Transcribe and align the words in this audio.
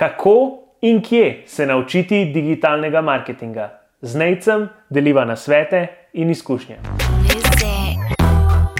Kako 0.00 0.58
in 0.80 1.02
kje 1.02 1.42
se 1.46 1.66
naučiti 1.66 2.24
digitalnega 2.24 3.00
marketinga? 3.00 3.68
Z 4.02 4.16
Nejcem 4.16 4.68
deliva 4.90 5.24
na 5.24 5.36
svete 5.36 5.86
in 6.12 6.30
izkušnje. 6.30 6.76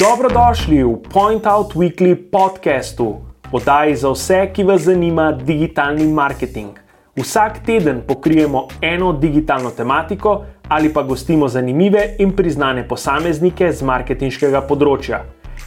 Dobrodošli 0.00 0.82
v 0.84 0.94
Point 1.12 1.46
Out 1.46 1.74
Weekly 1.74 2.16
podcastu, 2.30 3.16
oddaji 3.52 3.96
za 3.96 4.10
vse, 4.10 4.38
ki 4.52 4.64
vas 4.64 4.80
zanima 4.80 5.32
digitalni 5.32 6.06
marketing. 6.08 6.78
Vsak 7.16 7.58
teden 7.66 8.00
pokrijemo 8.08 8.68
eno 8.80 9.12
digitalno 9.12 9.70
tematiko 9.70 10.44
ali 10.68 10.92
pa 10.92 11.02
gostimo 11.02 11.48
zanimive 11.48 12.14
in 12.18 12.32
priznane 12.36 12.88
posameznike 12.88 13.72
z 13.72 13.82
marketinškega 13.82 14.64
področja. 14.68 15.20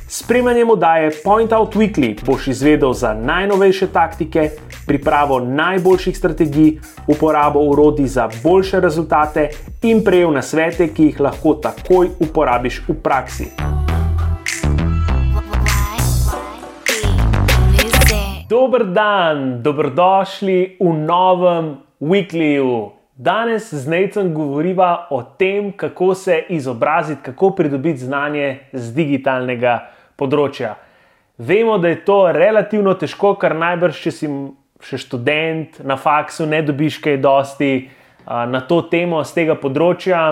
Spremljanjem 0.08 0.70
oddaje 0.70 1.12
Point 1.24 1.52
Out 1.52 1.76
Weekly 1.76 2.26
boš 2.26 2.48
izvedel 2.48 2.94
za 2.94 3.14
najnovejše 3.14 3.88
taktike, 3.88 4.50
pripravo 4.88 5.40
najboljših 5.40 6.18
strategij, 6.18 6.80
uporabo 7.08 7.60
urodij 7.60 8.08
za 8.08 8.30
boljše 8.44 8.80
rezultate 8.80 9.50
in 9.82 10.04
prejel 10.04 10.32
na 10.32 10.42
svete, 10.42 10.88
ki 10.88 11.04
jih 11.04 11.20
lahko 11.20 11.54
takoj 11.54 12.10
uporabiš 12.20 12.84
v 12.88 12.96
praksi. 13.04 13.52
Dober 18.50 18.86
dan, 18.86 19.64
dobrodošli 19.64 20.78
v 20.80 20.94
novem 20.94 21.78
Weeklyju. 22.02 22.93
Danes 23.16 23.74
z 23.74 23.88
Necem 23.88 24.34
govoriva 24.34 25.08
o 25.10 25.22
tem, 25.24 25.72
kako 25.72 26.16
se 26.16 26.44
izobraziti, 26.50 27.22
kako 27.24 27.52
pridobiti 27.52 28.00
znanje 28.00 28.60
z 28.74 28.90
digitalnega 28.94 29.76
področja. 30.18 30.74
Vemo, 31.38 31.78
da 31.78 31.92
je 31.92 32.00
to 32.06 32.32
relativno 32.34 32.96
težko, 32.98 33.36
kar 33.38 33.54
najbrž, 33.54 34.00
če 34.02 34.12
si 34.12 34.30
še 34.84 34.98
študent 34.98 35.78
na 35.86 35.98
faksu, 35.98 36.48
ne 36.50 36.64
dobiš 36.66 36.98
kaj 37.06 37.20
dosti 37.22 37.70
na 38.26 38.64
to 38.66 38.82
temo 38.90 39.22
z 39.22 39.38
tega 39.38 39.60
področja. 39.62 40.24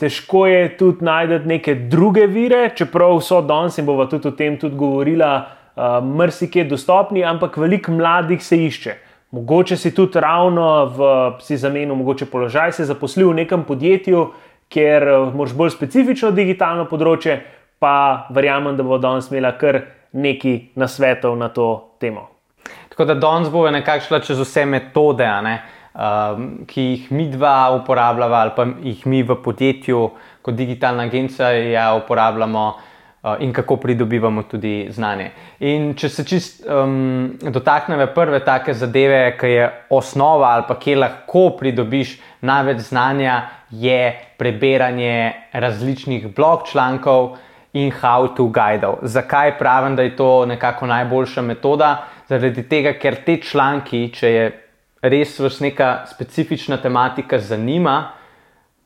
Težko 0.00 0.46
je 0.48 0.64
tudi 0.80 1.04
najti 1.04 1.42
neke 1.44 1.74
druge 1.92 2.24
vire, 2.32 2.70
čeprav 2.72 3.20
so 3.20 3.42
danes 3.44 3.76
in 3.76 3.84
bomo 3.84 4.08
tudi 4.08 4.32
o 4.32 4.32
tem 4.32 4.56
tudi 4.56 4.80
govorila, 4.80 5.34
mrsikje 5.76 6.64
dostopni, 6.64 7.20
ampak 7.28 7.60
veliko 7.60 7.92
mladih 7.92 8.40
se 8.40 8.56
išče. 8.56 8.96
Mogoče 9.30 9.76
si 9.76 9.94
tudi 9.94 10.20
ravno 10.20 10.86
v 10.90 11.08
si 11.40 11.56
zamenju, 11.56 11.94
mogoče 11.94 12.26
položaj, 12.26 12.72
se 12.72 12.84
zaposlil 12.84 13.30
v 13.30 13.44
nekem 13.44 13.62
podjetju, 13.64 14.24
kjer 14.68 15.06
moraš 15.34 15.54
bolj 15.54 15.70
specifično 15.70 16.32
digitalno 16.34 16.88
področje, 16.90 17.36
pa 17.78 18.26
verjamem, 18.34 18.74
da 18.76 18.82
bo 18.86 18.98
danes 18.98 19.30
imela 19.30 19.52
kar 19.58 19.84
nekaj 20.12 20.56
nasvetov 20.74 21.36
na 21.38 21.48
to 21.54 21.68
temo. 22.02 22.26
Tako 22.90 23.06
da 23.06 23.14
danes 23.14 23.50
bo 23.54 23.62
nekako 23.70 24.08
šla 24.08 24.20
čez 24.26 24.42
vse 24.42 24.66
metode, 24.66 25.30
ne, 25.46 25.56
um, 25.94 26.50
ki 26.66 26.88
jih 26.88 27.08
mi 27.14 27.28
dva 27.30 27.70
uporabljava, 27.78 28.42
ali 28.42 28.56
pa 28.56 28.66
jih 28.66 29.06
mi 29.06 29.22
v 29.22 29.38
podjetju, 29.44 30.08
kot 30.42 30.58
digitalna 30.58 31.06
agencija, 31.06 31.54
ja, 31.70 31.92
uporabljamo. 32.02 32.66
Uh, 33.22 33.34
in 33.44 33.52
kako 33.52 33.76
pridobivamo 33.76 34.42
tudi 34.48 34.86
znanje. 34.90 35.30
In 35.60 35.90
če 35.94 36.08
se 36.08 36.24
čist 36.24 36.62
um, 36.64 37.34
dotaknemo 37.42 38.06
prve 38.14 38.38
take 38.44 38.72
zadeve, 38.74 39.36
ki 39.36 39.50
je 39.50 39.66
osnova 39.92 40.54
ali 40.54 40.64
pa 40.68 40.78
kje 40.80 40.96
lahko 40.96 41.50
pridobiš 41.58 42.14
največ 42.40 42.78
znanja, 42.88 43.42
je 43.70 44.14
preberanje 44.38 45.32
različnih 45.52 46.30
blog 46.34 46.64
člankov, 46.72 47.36
in 47.72 47.90
how 47.90 48.26
to 48.36 48.44
guide. 48.48 48.86
Zakaj 49.02 49.58
pravim, 49.58 49.96
da 49.96 50.02
je 50.02 50.16
to 50.16 50.46
nekako 50.46 50.86
najboljša 50.86 51.42
metoda? 51.42 52.06
Zaradi 52.28 52.68
tega, 52.68 52.92
ker 52.98 53.22
te 53.26 53.36
članki, 53.42 54.08
če 54.14 54.30
je 54.30 54.50
res 55.02 55.38
vas 55.40 55.60
neka 55.60 56.06
specifična 56.10 56.76
tematika 56.82 57.38
zanima, 57.38 58.12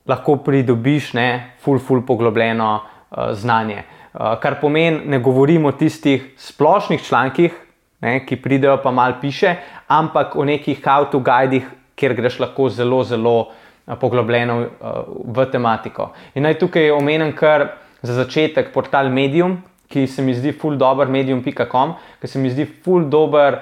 lahko 0.06 0.36
pridobiš 0.36 1.12
ne, 1.16 1.56
full, 1.64 1.78
full 1.78 2.04
poglobljeno 2.06 2.70
uh, 2.76 3.32
znanje. 3.32 3.82
Uh, 4.14 4.36
kar 4.38 4.60
pomeni, 4.60 5.00
ne 5.10 5.18
govorimo 5.18 5.68
o 5.68 5.74
tistih 5.74 6.22
splošnih 6.38 7.02
člankih, 7.02 7.54
ne, 8.00 8.20
ki 8.22 8.36
pridejo 8.38 8.76
pa 8.82 8.92
mal 8.94 9.16
piše, 9.20 9.56
ampak 9.90 10.36
o 10.38 10.44
nekih 10.46 10.78
how 10.84 11.08
to 11.10 11.18
guidih, 11.18 11.64
kjer 11.98 12.14
greš 12.14 12.36
lahko 12.38 12.68
zelo, 12.70 13.00
zelo 13.02 13.32
uh, 13.40 13.96
poglobljeno 13.98 14.60
uh, 14.60 15.00
v 15.34 15.46
tematiko. 15.50 16.12
In 16.34 16.46
naj 16.46 16.60
tukaj 16.60 16.92
omenim, 16.94 17.32
kar 17.34 17.72
za 18.06 18.14
začetek 18.20 18.70
portal 18.70 19.10
Medium, 19.10 19.56
ki 19.90 20.06
se 20.06 20.22
mi 20.22 20.34
zdi 20.34 20.52
full 20.52 20.78
dobro, 20.78 21.08
medium.com, 21.10 21.96
ki 22.22 22.30
se 22.30 22.38
mi 22.38 22.52
zdi 22.54 22.68
full, 22.84 23.08
dober, 23.10 23.58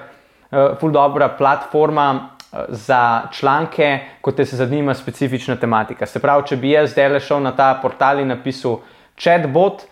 uh, 0.51 0.75
full 0.77 0.93
dobra 0.93 1.31
platforma 1.37 2.29
za 2.69 3.31
članke, 3.33 3.87
kot 4.21 4.35
te 4.37 4.45
se 4.45 4.55
zanima 4.55 4.93
specifična 4.93 5.55
tematika. 5.57 6.05
Se 6.05 6.21
pravi, 6.21 6.45
če 6.51 6.57
bi 6.61 6.75
jaz 6.75 6.91
zdaj 6.91 7.09
le 7.09 7.21
šel 7.25 7.41
na 7.41 7.55
ta 7.57 7.71
portal 7.81 8.21
in 8.21 8.29
napisal 8.29 8.83
chatbot 9.17 9.87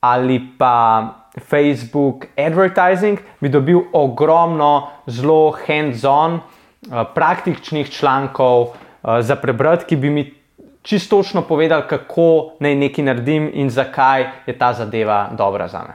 ali 0.00 0.40
pa 0.58 1.14
Facebook 1.38 2.26
advertising, 2.36 3.18
bi 3.40 3.48
dobil 3.48 3.80
ogromno, 3.92 4.88
zelo 5.06 5.54
hands-on, 5.66 6.38
uh, 6.38 7.02
praktičnih 7.14 7.90
člankov 7.90 8.60
uh, 8.62 9.20
za 9.20 9.36
prebrati, 9.36 9.84
ki 9.84 9.96
bi 9.96 10.10
mi 10.10 10.34
čisto 10.82 11.16
točno 11.16 11.42
povedali, 11.42 11.82
kako 11.88 12.56
naj 12.60 12.74
nekaj 12.74 13.04
naredim 13.04 13.50
in 13.54 13.70
zakaj 13.70 14.26
je 14.46 14.58
ta 14.58 14.72
zadeva 14.72 15.28
dobra 15.38 15.68
za 15.68 15.82
me. 15.88 15.94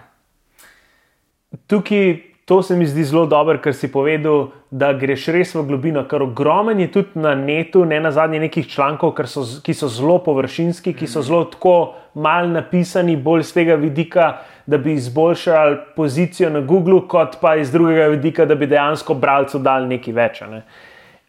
Tukaj 1.68 2.33
to 2.46 2.62
se 2.64 2.76
mi 2.76 2.86
zdi 2.86 3.04
zelo 3.04 3.26
dobro, 3.26 3.58
ker 3.64 3.74
si 3.74 3.88
povedal, 3.92 4.50
da 4.72 4.92
greš 4.94 5.28
res 5.32 5.54
v 5.56 5.64
globino, 5.68 6.04
ker 6.10 6.26
ogromen 6.26 6.80
je 6.84 6.90
tudi 6.92 7.20
na 7.24 7.36
netu, 7.40 7.86
ne 7.86 8.00
na 8.04 8.12
zadnje 8.12 8.42
nekih 8.44 8.68
člankov, 8.68 9.16
so, 9.32 9.46
ki 9.64 9.74
so 9.74 9.88
zelo 9.88 10.18
površinski, 10.26 10.94
ki 10.94 11.08
so 11.08 11.24
zelo 11.24 11.46
tako 11.48 11.94
mal 12.14 12.50
napisani, 12.52 13.16
bolj 13.16 13.46
z 13.48 13.60
tega 13.60 13.78
vidika, 13.80 14.28
da 14.68 14.78
bi 14.78 14.98
izboljšali 15.00 15.78
pozicijo 15.96 16.50
na 16.50 16.60
Googlu, 16.60 17.06
kot 17.08 17.40
pa 17.42 17.56
iz 17.56 17.72
drugega 17.72 18.10
vidika, 18.12 18.46
da 18.46 18.56
bi 18.56 18.68
dejansko 18.68 19.16
bralcu 19.16 19.60
dal 19.64 19.88
nekaj 19.88 20.14
več. 20.14 20.44
Ne. 20.52 20.62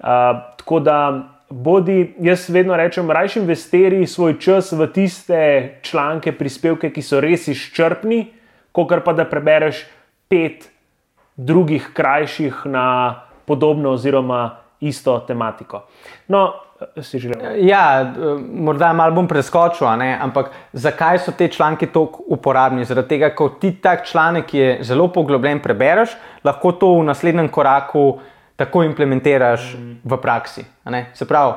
Uh, 0.02 0.42
tako 0.58 0.80
da 0.82 0.98
bodi, 1.50 2.14
jaz 2.26 2.48
vedno 2.50 2.76
rečem, 2.76 3.10
raje 3.10 3.38
investiri 3.38 4.06
svoj 4.06 4.38
čas 4.42 4.72
v 4.72 4.90
tiste 4.90 5.40
članke, 5.82 6.34
prispevke, 6.34 6.90
ki 6.90 7.02
so 7.02 7.22
res 7.22 7.46
izčrpni, 7.48 8.24
kot 8.74 8.90
pa 9.04 9.12
da 9.14 9.26
prebereš 9.30 9.84
pet 10.28 10.73
drugih 11.36 11.90
krajših 11.94 12.62
na 12.64 13.14
podobno 13.44 13.90
oziroma 13.90 14.56
isto 14.80 15.18
tematiko. 15.26 15.82
No, 16.28 16.52
si 17.02 17.18
želel. 17.18 17.66
Ja, 17.66 18.12
morda 18.52 18.92
malo 18.92 19.14
bom 19.14 19.28
preskočil, 19.28 19.86
ampak 20.20 20.50
zakaj 20.72 21.18
so 21.18 21.32
te 21.32 21.48
članke 21.48 21.86
tako 21.86 22.24
uporabni? 22.26 22.84
Zaradi 22.84 23.08
tega, 23.08 23.30
ko 23.34 23.48
ti 23.48 23.72
tak 23.80 24.06
članek, 24.06 24.46
ki 24.46 24.58
je 24.58 24.78
zelo 24.82 25.08
poglobljen, 25.08 25.62
prebereš, 25.62 26.16
lahko 26.44 26.72
to 26.72 26.94
v 26.98 27.04
naslednjem 27.04 27.48
koraku 27.48 28.18
tako 28.56 28.84
implementiraš 28.84 29.74
mm. 29.74 29.94
v 30.04 30.16
praksi. 30.22 30.64
Se 31.14 31.26
pravi, 31.28 31.54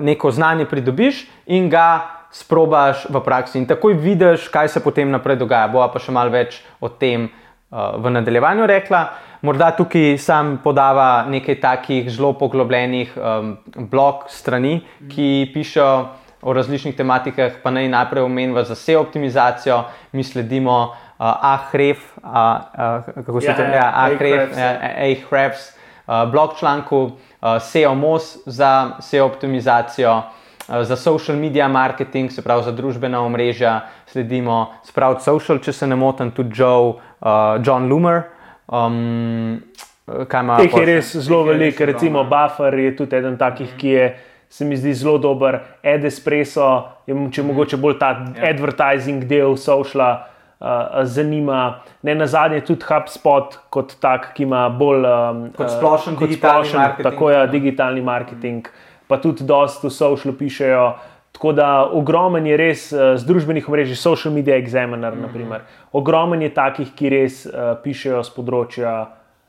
neko 0.00 0.30
znanje 0.30 0.66
pridobiš 0.66 1.26
in 1.46 1.70
ga 1.70 2.06
sprobaš 2.34 3.06
v 3.10 3.20
praksi, 3.22 3.58
in 3.58 3.66
takoj 3.66 3.94
vidiš, 3.94 4.48
kaj 4.50 4.68
se 4.68 4.80
potem 4.82 5.10
naprej 5.10 5.38
dogaja. 5.38 5.68
Bova 5.70 5.86
pa 5.92 6.02
še 6.02 6.12
malo 6.12 6.34
več 6.34 6.58
o 6.80 6.88
tem 6.90 7.28
v 7.74 8.10
nadaljevanju 8.10 8.66
rekla. 8.66 9.04
Morda 9.42 9.70
tukaj 9.76 10.18
sam 10.18 10.58
podava 10.64 11.24
nekaj 11.28 11.60
takih 11.60 12.10
zelo 12.10 12.32
poglobljenih 12.38 13.16
um, 13.16 13.56
blog 13.90 14.28
strani, 14.28 14.80
ki 15.10 15.50
pišejo. 15.54 16.20
O 16.44 16.52
različnih 16.52 16.92
tematikah, 16.92 17.54
pa 17.62 17.70
naj 17.72 17.86
najprej 17.88 18.20
omenimo 18.26 18.60
za 18.68 18.74
vse 18.76 18.98
optimizacijo, 19.00 19.78
mi 20.12 20.20
sledimo 20.24 20.74
uh, 20.84 21.24
Ahref, 21.24 22.02
uh, 22.20 22.28
uh, 22.28 23.24
kako 23.24 23.40
se 23.40 23.54
to 23.56 23.62
imenuje, 23.62 23.80
Ahref, 23.80 24.52
Ahref, 24.52 25.62
Eh, 26.08 26.26
blog 26.30 26.50
članku, 26.58 27.02
uh, 27.02 27.62
SEO 27.62 27.94
MOS 27.94 28.36
za 28.46 28.90
SEO 29.00 29.26
optimizacijo, 29.26 30.16
uh, 30.16 30.82
za 30.82 30.96
social 30.96 31.38
media 31.38 31.68
marketing, 31.68 32.30
se 32.30 32.42
pravi 32.42 32.62
za 32.62 32.72
družbena 32.72 33.20
omrežja, 33.20 33.80
sledimo 34.06 34.74
Sprout 34.82 35.22
Social, 35.22 35.58
če 35.58 35.72
se 35.72 35.86
ne 35.86 35.96
motim, 35.96 36.30
tudi 36.30 36.52
Joe, 36.60 36.92
uh, 37.24 37.58
John 37.64 37.88
Loomer. 37.88 38.22
Um, 38.68 39.62
Teh 40.04 40.74
je 40.76 40.84
res 40.84 41.16
zelo 41.16 41.42
veliko, 41.48 41.86
recimo 41.88 42.24
Buffer 42.28 42.76
je 42.78 42.92
tudi 42.96 43.16
eden 43.16 43.38
takih, 43.40 43.72
ki 43.80 43.88
je. 43.88 44.14
Se 44.54 44.62
mi 44.62 44.76
zdi 44.78 44.92
zelo 44.94 45.16
dober, 45.18 45.56
Edespresso, 45.82 46.66
če 47.08 47.42
mogoče 47.42 47.78
bolj 47.80 47.96
ta 47.98 48.10
ja. 48.12 48.52
advertising 48.52 49.24
del 49.26 49.56
sošla, 49.58 50.10
uh, 50.14 50.34
uh, 50.64 51.04
zanima. 51.04 51.80
Ne 52.02 52.14
na 52.14 52.26
zadnje, 52.26 52.60
tudi 52.60 52.84
HubSpot, 52.88 53.58
kot 53.70 53.96
tak, 54.00 54.32
ki 54.36 54.44
ima 54.46 54.68
bolj 54.70 55.08
um, 55.08 55.42
kot 55.56 55.72
splošen 55.72 56.18
kot 56.20 56.28
digitalni 56.28 56.68
splošen, 56.68 56.80
marketing. 56.80 57.08
Tako 57.10 57.30
je, 57.30 57.40
digitalni 57.56 58.04
marketing, 58.04 58.70
pa 59.08 59.18
tudi 59.20 59.48
dosta 59.48 59.88
v 59.88 59.92
socialu 59.92 60.36
pišejo. 60.38 60.86
Tako 61.34 61.52
da 61.52 61.68
ogromen 61.90 62.46
je 62.46 62.56
res 62.56 62.92
uh, 62.92 63.16
z 63.18 63.26
družbenih 63.26 63.66
omrežij, 63.68 63.98
social 63.98 64.34
media 64.34 64.54
examiner, 64.54 65.14
mm 65.14 65.24
-hmm. 65.34 65.60
ogromen 65.92 66.42
je 66.42 66.54
takih, 66.54 66.94
ki 66.94 67.08
res 67.08 67.46
uh, 67.46 67.74
pišejo 67.82 68.22
z 68.22 68.30
področja 68.30 69.06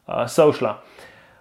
uh, 0.07 0.27
sociala. 0.27 0.81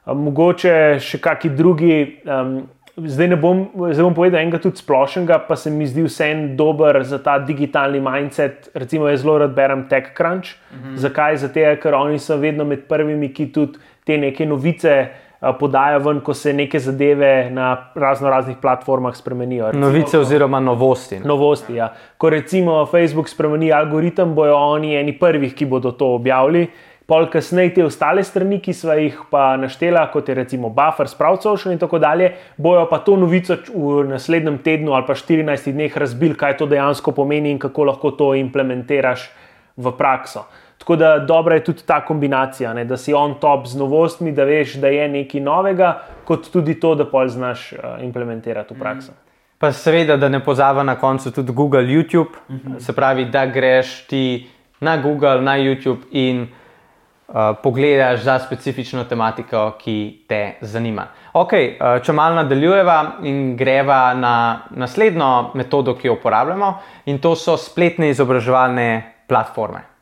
mogoče 0.06 0.98
še 1.00 1.18
kakšni 1.18 1.50
drugi. 1.56 2.20
Um, 2.28 2.68
zdaj 2.96 3.28
ne 3.28 3.36
bom, 3.36 3.64
zdaj 3.90 4.04
bom 4.04 4.14
povedal 4.14 4.40
enega 4.40 4.60
tudi 4.62 4.78
splošnega, 4.78 5.38
pa 5.48 5.56
se 5.56 5.70
mi 5.70 5.86
zdi 5.86 6.04
vseeno 6.06 6.54
dober 6.56 7.02
za 7.04 7.18
ta 7.18 7.38
digitalni 7.38 8.00
mindset. 8.00 8.70
Recimo, 8.74 9.08
jaz 9.08 9.22
zelo 9.24 9.38
rad 9.38 9.54
berem 9.54 9.88
TechCrunch. 9.88 10.54
Mhm. 10.72 10.96
Zakaj? 10.96 11.36
Zato, 11.36 11.66
ker 11.82 11.94
oni 11.94 12.18
so 12.18 12.36
vedno 12.36 12.64
med 12.64 12.86
prvimi, 12.88 13.32
ki 13.34 13.52
tudi 13.52 13.78
te 14.04 14.18
neke 14.18 14.46
novice. 14.46 15.08
Podaja 15.52 15.98
ven, 15.98 16.20
ko 16.24 16.34
se 16.34 16.52
neke 16.52 16.78
zadeve 16.80 17.50
na 17.50 17.90
razno 17.94 18.30
raznih 18.30 18.56
platformah 18.62 19.16
spremenijo. 19.16 19.66
Recimo, 19.66 19.86
Novice 19.86 20.18
oziroma 20.18 20.60
novosti. 20.60 21.18
Novosti, 21.24 21.74
ja. 21.74 21.92
Ko 22.18 22.30
recimo 22.30 22.86
Facebook 22.86 23.28
spremeni 23.28 23.72
algoritem, 23.72 24.34
bojo 24.34 24.56
oni 24.56 24.96
eni 24.96 25.18
prvih, 25.18 25.54
ki 25.54 25.66
bodo 25.66 25.92
to 25.92 26.14
objavili. 26.14 26.68
Pol 27.06 27.26
kasneje 27.28 27.74
te 27.76 27.84
ostale 27.84 28.22
strani, 28.24 28.62
ki 28.64 28.72
smo 28.72 28.94
jih 28.96 29.18
pa 29.30 29.58
naštela, 29.60 30.06
kot 30.12 30.28
je 30.28 30.34
recimo 30.38 30.70
Buffer, 30.72 31.08
Sprout 31.08 31.42
Social 31.44 31.74
in 31.74 31.78
tako 31.78 31.98
dalje, 32.00 32.30
bojo 32.56 32.86
pa 32.88 33.02
to 33.04 33.18
novico 33.20 33.58
v 33.68 34.06
naslednjem 34.08 34.56
tednu 34.64 34.94
ali 34.96 35.04
pa 35.04 35.12
14 35.12 35.68
dneh 35.76 35.98
razbil, 36.00 36.32
kaj 36.40 36.56
to 36.56 36.66
dejansko 36.66 37.12
pomeni 37.12 37.52
in 37.52 37.58
kako 37.60 37.90
lahko 37.90 38.14
to 38.16 38.32
implementiraš 38.40 39.28
v 39.76 39.92
prakso. 39.98 40.46
Tako 40.84 40.96
da 40.96 41.18
dobra 41.18 41.54
je 41.54 41.64
tudi 41.64 41.82
ta 41.86 42.04
kombinacija, 42.04 42.74
ne, 42.74 42.82
da 42.84 42.96
si 42.96 43.14
on 43.14 43.38
top 43.40 43.66
z 43.66 43.78
novostmi, 43.78 44.32
da 44.32 44.44
veš, 44.44 44.74
da 44.74 44.90
je 44.92 45.06
nekaj 45.08 45.40
novega, 45.40 45.94
kot 46.28 46.50
tudi 46.52 46.74
to, 46.80 46.90
da 46.94 47.06
pol 47.08 47.28
znaš 47.32 47.70
uh, 47.72 47.78
implementirati 48.04 48.74
v 48.74 48.78
prakso. 48.82 49.14
Pa 49.58 49.70
seveda, 49.72 50.18
da 50.20 50.28
ne 50.28 50.42
pozava 50.44 50.82
na 50.84 50.98
koncu 51.00 51.32
tudi 51.32 51.52
Google, 51.52 51.88
YouTube, 51.88 52.36
uh 52.48 52.54
-huh. 52.54 52.80
se 52.80 52.92
pravi, 52.92 53.24
da 53.24 53.46
greš 53.46 54.06
ti 54.06 54.50
na 54.80 54.96
Google, 54.96 55.40
na 55.40 55.56
YouTube 55.58 56.04
in 56.10 56.42
uh, 56.42 57.34
pogledaš 57.62 58.20
za 58.20 58.38
specifično 58.38 59.04
tematiko, 59.04 59.72
ki 59.78 60.24
te 60.28 60.54
zanima. 60.60 61.06
Ok, 61.32 61.52
uh, 61.52 62.02
če 62.02 62.12
malo 62.12 62.34
nadaljujeva 62.34 63.12
in 63.22 63.56
greva 63.56 64.14
na 64.14 64.60
naslednjo 64.70 65.50
metodo, 65.54 65.94
ki 65.94 66.06
jo 66.06 66.12
uporabljamo, 66.12 66.78
in 67.06 67.18
to 67.18 67.36
so 67.36 67.56
spletne 67.56 68.10
izobraževalne 68.10 69.02
platforme. 69.28 69.93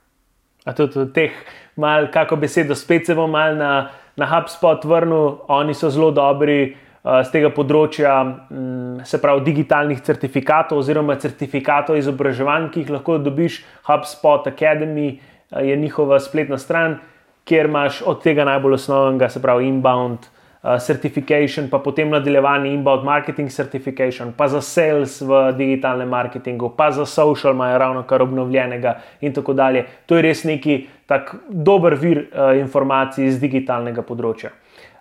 A 0.64 0.72
tudi 0.72 0.98
od 1.02 1.12
teh, 1.14 1.34
malo 1.76 2.08
kako 2.12 2.36
besedo, 2.36 2.74
spet 2.74 3.06
se 3.06 3.14
bom 3.14 3.30
mal 3.30 3.56
na, 3.58 3.90
na 4.16 4.26
HubSpot 4.30 4.84
vrnil, 4.84 5.42
oni 5.48 5.74
so 5.74 5.90
zelo 5.90 6.12
dobri. 6.14 6.76
Z 7.02 7.32
tega 7.34 7.48
področja, 7.50 8.12
mm, 8.22 9.02
se 9.10 9.18
pravi, 9.18 9.42
digitalnih 9.42 9.98
certifikatov, 10.06 10.78
oziroma 10.84 11.16
certifikatov 11.18 11.96
izobraževanj, 11.98 12.68
ki 12.70 12.84
jih 12.84 12.92
lahko 12.94 13.16
dobiš, 13.18 13.56
HubSpot 13.88 14.46
Academy 14.46 15.16
je 15.50 15.76
njihova 15.76 16.20
spletna 16.22 16.60
stran, 16.62 17.00
kjer 17.42 17.66
imaš 17.66 18.04
od 18.06 18.22
tega 18.22 18.46
najbolj 18.46 18.78
osnovnega, 18.78 19.32
se 19.34 19.42
pravi, 19.42 19.66
inbound 19.66 20.28
uh, 20.28 20.41
certification, 20.62 21.66
pa 21.70 21.78
potem 21.78 22.10
nadaljevanje 22.10 22.70
inbound 22.70 23.04
marketing 23.04 23.50
certification, 23.50 24.32
pa 24.36 24.46
za 24.48 24.60
sales 24.62 25.20
v 25.20 25.52
digitalnem 25.58 26.08
marketingu, 26.08 26.68
pa 26.76 26.90
za 26.90 27.06
social, 27.06 27.54
imajo 27.54 27.78
ravno 27.78 28.02
kar 28.02 28.22
obnovljenega 28.22 28.94
in 29.20 29.32
tako 29.32 29.52
dalje. 29.52 29.86
To 30.06 30.16
je 30.16 30.22
res 30.22 30.44
neki 30.44 30.86
tak 31.06 31.34
dober 31.48 31.96
vir 31.98 32.18
uh, 32.18 32.52
informacij 32.58 33.26
iz 33.26 33.40
digitalnega 33.42 34.04
področja. 34.06 34.52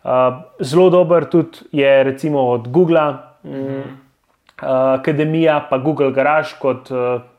Uh, 0.02 0.42
zelo 0.66 0.90
dober 0.90 1.28
tudi 1.30 1.68
je 1.78 1.92
recimo 2.04 2.48
od 2.56 2.68
Google. 2.68 3.12
Mm, 3.44 4.00
Akademija, 4.62 5.56
pa 5.69 5.80
Google 5.81 6.12
Garage 6.14 6.54
kot 6.62 6.92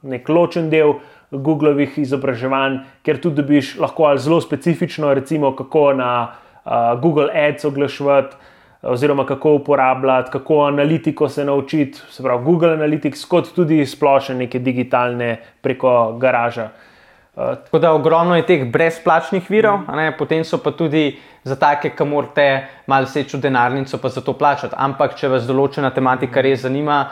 nek 0.03 0.29
ločen 0.29 0.67
del, 0.73 0.97
Googlovih 1.31 1.95
izobraževanj, 2.03 2.81
ker 3.07 3.21
tudi 3.23 3.39
dobiš 3.39 3.77
lahko 3.79 4.09
zelo 4.19 4.41
specifično, 4.43 5.13
recimo 5.15 5.53
kako 5.55 5.85
na 6.01 6.09
uh, 6.25 6.42
Google 7.03 7.29
Ads 7.35 7.65
oglaševati, 7.65 8.37
oziroma 8.83 9.27
kako 9.27 9.55
uporabljati, 9.55 10.31
kako 10.31 10.65
analitiko 10.65 11.29
se 11.29 11.45
naučiti, 11.45 11.99
se 12.11 12.23
pravi 12.23 12.45
Google 12.45 12.77
Analytics, 12.77 13.29
kot 13.29 13.55
tudi 13.55 13.87
splošne 13.87 14.35
neke 14.35 14.59
digitalne 14.59 15.37
preko 15.61 16.13
garaža. 16.19 16.69
Tako 17.35 17.79
da 17.79 17.93
ogromno 17.93 18.37
je 18.37 18.47
teh 18.47 18.65
brezplačnih 18.73 19.51
virov, 19.51 19.79
mm. 19.79 20.17
potem 20.19 20.45
so 20.45 20.59
pa 20.59 20.71
tudi 20.71 21.19
za 21.45 21.57
take, 21.57 21.91
ki 21.97 22.05
morate 22.05 22.67
malo 22.87 23.07
seči 23.07 23.37
v 23.37 23.41
denarnico, 23.41 23.99
pa 23.99 24.09
za 24.09 24.21
to 24.21 24.33
plačati. 24.33 24.75
Ampak, 24.79 25.17
če 25.17 25.29
vas 25.33 25.47
določena 25.49 25.91
tematika 25.91 26.43
res 26.45 26.61
zanima, 26.63 27.07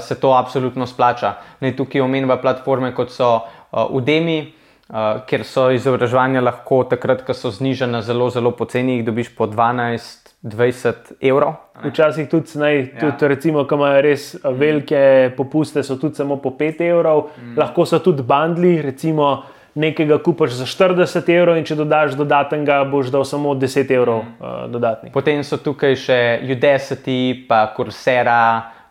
se 0.00 0.20
to 0.20 0.34
absolutno 0.36 0.86
splača. 0.86 1.34
Naj 1.60 1.76
tukaj 1.76 2.04
omenjava 2.04 2.36
platforme, 2.36 2.92
kot 2.94 3.10
so 3.10 3.30
uh, 3.40 3.88
Udemy, 3.88 4.52
uh, 4.92 5.22
ker 5.26 5.46
so 5.48 5.70
izobraževanja 5.74 6.44
lahko 6.44 6.84
takrat, 6.90 7.24
ko 7.26 7.34
so 7.34 7.50
znižena 7.50 8.02
zelo, 8.06 8.30
zelo 8.30 8.52
poceni, 8.56 9.00
jih 9.00 9.08
dobiš 9.08 9.32
po 9.36 9.50
12. 9.50 10.22
20 10.42 11.12
evrov. 11.22 11.54
Včasih 11.84 12.26
tudi, 12.26 12.58
naj, 12.58 12.80
tudi 12.98 13.24
ja. 13.24 13.28
recimo, 13.30 13.62
ko 13.62 13.76
imajo 13.78 14.00
res 14.02 14.24
velike 14.42 15.30
popuste, 15.36 15.84
so 15.86 15.94
tudi 16.02 16.18
samo 16.18 16.40
po 16.42 16.50
5 16.58 16.82
evrov, 16.82 17.28
mm. 17.36 17.54
lahko 17.58 17.86
so 17.86 18.00
tudi 18.02 18.26
bandli, 18.26 18.80
recimo 18.82 19.44
nekega 19.74 20.18
kupaš 20.18 20.58
za 20.58 20.66
40 20.66 21.30
evrov, 21.32 21.56
in 21.56 21.64
če 21.64 21.78
dodaš 21.78 22.16
dodatnega, 22.18 22.82
boš 22.90 23.12
dal 23.14 23.24
samo 23.24 23.54
10 23.54 23.94
evrov 23.94 24.24
mm. 24.24 24.34
uh, 24.42 24.58
dodatnih. 24.72 25.14
Potem 25.14 25.44
so 25.46 25.62
tukaj 25.62 25.96
še 25.96 26.18
Udacity, 26.42 27.46
pa 27.48 27.68
Coursera, 27.76 28.42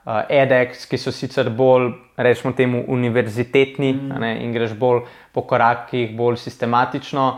uh, 0.05 0.21
edX, 0.29 0.85
ki 0.89 0.97
so 0.97 1.13
sicer 1.13 1.49
bolj, 1.49 1.91
rečemo 2.17 2.53
temu, 2.57 2.83
univerzitetni 2.87 3.93
mm. 3.93 4.19
ne, 4.21 4.33
in 4.43 4.53
greš 4.53 4.75
bolj 4.77 5.05
po 5.33 5.45
korakih, 5.47 6.15
bolj 6.17 6.39
sistematično. 6.41 7.31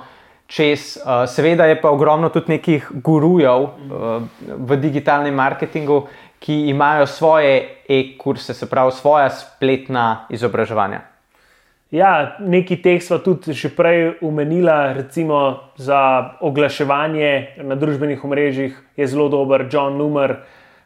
Čez, 0.47 0.97
uh, 1.01 1.23
seveda 1.29 1.65
je 1.65 1.79
pa 1.81 1.89
ogromno 1.89 2.29
tudi 2.29 2.57
nekih 2.57 2.91
gurujev 3.03 3.63
uh, 3.63 4.27
v 4.57 4.77
digitalnem 4.81 5.35
marketingu, 5.35 6.03
ki 6.43 6.67
imajo 6.69 7.07
svoje 7.07 7.83
e-kurse, 7.87 8.53
se 8.53 8.67
pravi, 8.69 8.91
svoja 8.91 9.29
spletna 9.31 10.27
izobraževanja. 10.29 11.13
Ja, 11.93 12.35
nekaj 12.41 12.79
teh 12.81 13.03
smo 13.05 13.19
tudi 13.21 13.53
že 13.53 13.69
prej 13.69 14.17
umenila, 14.25 14.97
recimo 14.97 15.69
za 15.77 16.33
oglaševanje 16.41 17.61
na 17.61 17.77
družbenih 17.77 18.23
omrežjih 18.25 18.73
je 18.97 19.07
zelo 19.07 19.29
dober 19.29 19.67
John 19.69 19.97
Numer, 19.97 20.41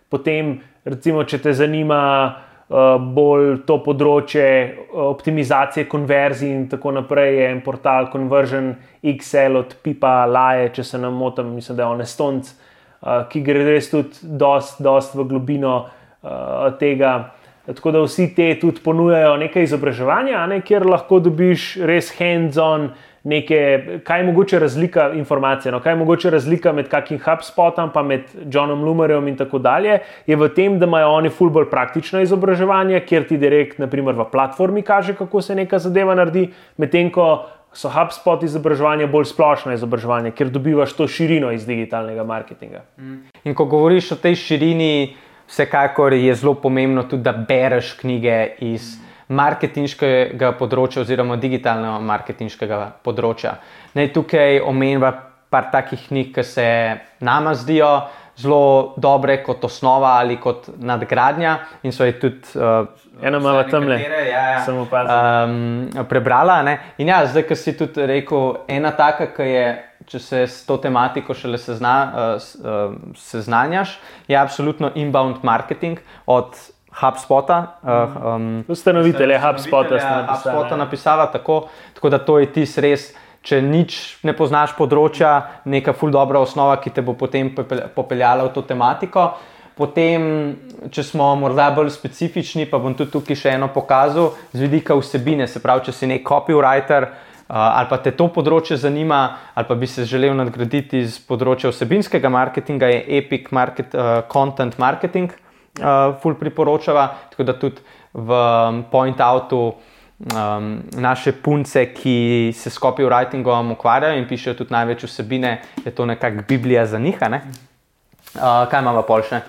potem 0.09 0.57
recimo, 0.88 1.24
če 1.27 1.39
te 1.44 1.54
zanima 1.54 2.00
uh, 2.27 2.95
bolj 3.00 3.63
to 3.68 3.80
področje 3.86 4.45
uh, 4.45 5.07
optimizacije 5.09 5.88
konverzij 5.92 6.51
in 6.54 6.65
tako 6.71 6.95
naprej, 7.00 7.33
je 7.42 7.50
en 7.51 7.62
portal 7.65 8.09
Conversion 8.13 8.74
XL 9.04 9.59
od 9.59 9.77
Pipa 9.83 10.25
Laje, 10.25 10.71
če 10.77 10.83
se 10.83 11.01
nam 11.01 11.19
motim, 11.19 11.54
mislim, 11.56 11.77
da 11.77 11.86
je 11.86 11.95
on 11.95 12.06
Estonc, 12.06 12.51
uh, 12.51 13.24
ki 13.31 13.44
gre 13.45 13.65
res 13.68 13.92
tudi 13.94 14.38
dost, 14.39 14.81
dost 14.83 15.15
v 15.18 15.27
globino 15.30 15.76
uh, 15.85 16.69
tega. 16.80 17.18
Tako 17.68 17.92
da 17.92 18.00
vsi 18.00 18.30
te 18.36 18.54
tudi 18.62 18.80
ponujajo 18.83 19.36
nekaj 19.38 19.68
izobraževanja, 19.68 20.45
ne, 20.47 20.62
kjer 20.64 20.86
lahko 20.88 21.19
dobiš 21.19 21.74
res 21.83 22.14
hands-on 22.16 22.92
neke, 23.28 23.59
kaj 24.07 24.21
je 24.21 24.26
mogoče 24.30 24.59
razlika 24.59 25.09
informacije, 25.19 25.71
no, 25.71 25.81
kaj 25.83 25.92
je 25.92 26.00
mogoče 26.00 26.30
razlika 26.31 26.71
med 26.71 26.88
kakim 26.88 27.19
HubSpotom, 27.19 27.92
pa 27.94 28.04
med 28.04 28.24
Johnom 28.54 28.86
Lumerjem 28.88 29.28
in 29.28 29.36
tako 29.36 29.59
dalje, 29.59 30.00
je 30.28 30.36
v 30.36 30.47
tem, 30.56 30.80
da 30.80 30.88
imajo 30.88 31.12
oni 31.18 31.30
ful 31.30 31.52
bolj 31.52 31.68
praktično 31.69 32.21
izobraževanje, 32.24 33.04
kjer 33.09 33.28
ti 33.28 33.38
direkt, 33.38 33.83
naprimer, 33.83 34.16
v 34.16 34.30
platformi 34.31 34.81
kaže, 34.81 35.18
kako 35.19 35.42
se 35.42 35.56
neka 35.56 35.80
zadeva 35.83 36.16
naredi, 36.16 36.47
medtem 36.78 37.12
ko 37.12 37.28
so 37.76 37.92
HubSpot 37.92 38.44
izobraževanje 38.47 39.09
bolj 39.12 39.28
splošno 39.33 39.76
izobraževanje, 39.76 40.31
ker 40.31 40.50
dobivaš 40.50 40.95
to 40.95 41.07
širino 41.07 41.52
iz 41.52 41.68
digitalnega 41.68 42.24
marketinga. 42.24 42.86
In 43.44 43.56
ko 43.56 43.68
govoriš 43.68 44.12
o 44.16 44.21
tej 44.24 44.40
širini, 44.40 45.16
vsekakor 45.47 46.13
je 46.13 46.35
zelo 46.35 46.54
pomembno 46.61 47.04
tudi, 47.04 47.23
da 47.23 47.33
bereš 47.33 47.97
knjige 48.01 48.39
iz. 48.71 48.95
Marketinškega 49.27 50.54
področja 50.56 51.01
oziroma 51.01 51.35
digitalnega 51.35 51.97
marketinškega 51.99 52.77
področja. 53.04 53.57
Naj 53.92 54.13
tukaj 54.16 54.61
omenim 54.63 55.04
par 55.51 55.68
takih 55.73 56.06
knjig, 56.07 56.30
ki 56.31 56.45
se 56.47 56.68
nama 57.19 57.51
zdijo 57.59 57.89
zelo 58.37 58.94
dobre 58.97 59.39
kot 59.44 59.63
osnova 59.66 60.13
ali 60.19 60.37
kot 60.37 60.69
nadgradnja 60.77 61.57
in 61.83 61.92
so 61.92 62.06
jih 62.06 62.19
tudi. 62.21 62.56
Uh, 62.56 62.87
Eno 63.21 63.39
malo 63.42 63.63
tam 63.66 63.87
le, 63.89 63.97
ja, 63.97 64.21
ja. 64.30 64.59
sem 64.66 64.77
opazil. 64.77 65.11
Um, 65.11 66.06
prebrala. 66.07 66.61
Ne? 66.63 66.77
In 67.01 67.09
ja, 67.09 67.23
zdaj, 67.25 67.47
ki 67.49 67.56
si 67.57 67.73
tudi 67.77 68.06
rekel, 68.06 68.59
ena 68.69 68.94
taka, 68.94 69.31
ki 69.33 69.47
je. 69.49 69.68
Če 70.07 70.19
se 70.23 70.42
s 70.47 70.61
to 70.64 70.78
tematiko 70.80 71.35
šele 71.35 71.57
sezna, 71.59 71.94
uh, 72.07 72.45
uh, 72.64 72.94
seznanjaš, 73.19 73.97
je 74.28 74.37
absolutno 74.40 74.92
inbound 74.95 75.44
marketing 75.44 75.99
od 76.26 76.56
HubSpota. 77.02 77.57
Uh, 77.83 78.16
um, 78.35 78.66
Ustanovitelj 78.68 79.35
HubSpota 79.37 79.95
je 79.95 80.02
HubSpota, 80.02 80.33
HubSpota 80.33 80.78
napisala 80.78 81.28
tako, 81.31 81.68
tako, 81.94 82.09
da 82.09 82.19
to 82.23 82.40
je 82.40 82.52
ti 82.54 82.66
res. 82.81 83.11
Če 83.47 83.61
nič 83.64 84.18
ne 84.28 84.33
poznaš 84.35 84.73
področja, 84.76 85.61
neka 85.71 85.94
ful 85.95 86.11
dobra 86.11 86.42
osnova, 86.44 86.81
ki 86.83 86.92
te 86.92 87.04
bo 87.06 87.14
potem 87.16 87.54
popeljala 87.95 88.44
v 88.47 88.52
to 88.52 88.64
tematiko. 88.68 89.30
Potem, 89.78 90.23
če 90.92 91.04
smo 91.06 91.30
morda 91.40 91.69
bolj 91.71 91.94
specifični, 91.94 92.66
pa 92.68 92.80
bom 92.81 92.95
tudi 92.97 93.14
tukaj 93.14 93.37
še 93.37 93.54
eno 93.56 93.69
pokazal 93.71 94.33
z 94.52 94.66
vidika 94.66 94.97
vsebine. 94.97 95.47
Se 95.47 95.61
pravi, 95.64 95.85
če 95.85 95.94
si 95.95 96.09
nek 96.09 96.26
copywriter, 96.28 97.07
ali 97.47 97.87
pa 97.89 97.97
te 98.04 98.11
to 98.11 98.27
področje 98.33 98.77
zanima, 98.77 99.21
ali 99.56 99.68
pa 99.68 99.75
bi 99.75 99.87
se 99.87 100.06
želel 100.06 100.35
nadgraditi 100.35 101.04
z 101.07 101.21
področja 101.27 101.71
vsebinskega 101.71 102.30
marketinga, 102.30 102.89
je 102.92 103.04
Epic 103.19 103.51
market, 103.56 103.95
uh, 103.95 104.21
Content 104.31 104.77
Marketing, 104.80 105.31
uh, 105.80 106.18
full 106.21 106.35
priporočava, 106.39 107.07
tako 107.31 107.47
da 107.47 107.56
tudi 107.56 107.83
v 108.13 108.33
um, 108.33 108.81
Point 108.92 109.21
Outu 109.23 109.61
um, 109.71 110.71
naše 110.97 111.31
punce, 111.31 111.85
ki 111.94 112.51
se 112.56 112.69
s 112.69 112.80
copywritingom 112.81 113.71
ukvarjajo 113.77 114.18
in 114.19 114.27
pišejo 114.27 114.57
tudi 114.63 114.75
največ 114.75 115.06
vsebine, 115.07 115.59
je 115.85 115.94
to 115.95 116.06
nekakšna 116.06 116.44
Biblija 116.47 116.85
za 116.85 116.99
njih. 116.99 117.21
Ne? 117.30 117.42
Uh, 118.35 118.66
kaj 118.68 118.83
imamo 118.83 119.06
pa 119.07 119.21
še? 119.23 119.42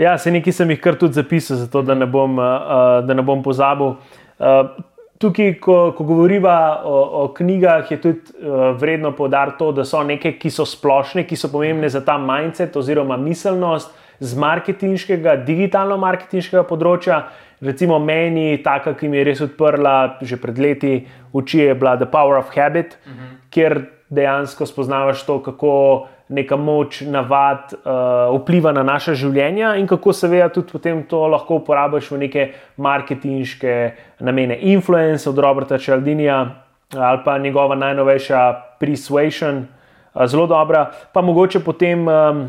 Ja, 0.00 0.16
se 0.18 0.32
nekaj 0.32 0.54
sem 0.56 0.70
jih 0.72 0.80
kar 0.80 0.96
tudi 0.96 1.18
zapisal, 1.18 1.60
zato 1.60 1.82
da 1.84 1.94
ne 1.94 2.08
bom, 2.08 2.38
uh, 2.40 3.02
da 3.04 3.14
ne 3.14 3.22
bom 3.22 3.42
pozabil. 3.44 3.98
Uh, 4.40 4.72
tukaj, 5.22 5.54
ko, 5.62 5.76
ko 5.96 6.04
govoriva 6.04 6.82
o, 6.84 6.98
o 7.22 7.22
knjigah, 7.36 7.86
je 7.90 7.98
tudi 8.02 8.34
uh, 8.42 8.72
vredno 8.78 9.12
povdariti 9.16 9.60
to, 9.62 9.70
da 9.76 9.86
so 9.88 10.02
neke, 10.06 10.34
ki 10.40 10.50
so 10.50 10.66
splošne, 10.68 11.24
ki 11.28 11.38
so 11.38 11.50
pomembne 11.52 11.88
za 11.92 12.02
ta 12.04 12.18
mindset 12.20 12.76
oziroma 12.76 13.16
miselnost 13.20 13.94
z 14.22 14.38
marketinškega, 14.38 15.36
digitalno-marketinškega 15.46 16.62
področja. 16.68 17.24
Recimo 17.62 17.98
meni, 18.02 18.58
taka, 18.62 18.94
ki 18.98 19.10
mi 19.10 19.20
je 19.20 19.26
res 19.30 19.42
odprla 19.44 20.18
že 20.26 20.38
pred 20.42 20.58
leti 20.58 20.94
oči, 21.32 21.64
je 21.68 21.74
bila 21.78 21.96
The 21.96 22.10
Power 22.10 22.38
of 22.38 22.50
Habit, 22.54 22.98
uh 23.06 23.12
-huh. 23.12 23.30
kjer 23.50 23.86
dejansko 24.10 24.66
spoznavaš 24.66 25.22
to, 25.26 25.38
kako 25.42 26.08
neka 26.28 26.56
moč, 26.56 27.00
navad 27.00 27.72
uh, 27.74 28.32
vpliva 28.40 28.72
na 28.72 28.82
naše 28.86 29.14
življenja 29.18 29.74
in 29.80 29.86
kako 29.90 30.14
seveda 30.16 30.48
tudi 30.52 30.72
potem 30.72 31.02
to 31.08 31.20
lahko 31.28 31.60
uporabiš 31.60 32.10
v 32.12 32.20
neke 32.24 32.46
marketinške 32.76 33.74
namene. 34.20 34.58
Influence 34.72 35.28
od 35.30 35.38
Roberta 35.38 35.78
Čaldinija 35.78 36.44
ali 36.92 37.22
pa 37.24 37.38
njegova 37.38 37.74
najnovejša 37.74 38.40
Persuasion, 38.80 39.64
uh, 40.14 40.26
zelo 40.26 40.46
dobra, 40.46 40.90
pa 41.12 41.22
mogoče 41.22 41.64
potem. 41.64 42.08
Um, 42.08 42.44